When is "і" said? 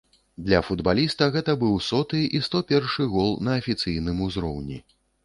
2.39-2.41